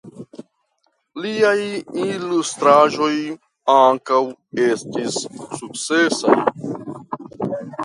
[1.25, 1.57] Liaj
[2.05, 3.13] ilustraĵoj
[3.75, 4.23] ankaŭ
[4.71, 5.21] estis
[5.61, 6.37] sukcesaj.